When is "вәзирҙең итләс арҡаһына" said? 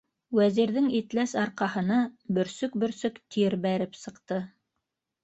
0.37-1.97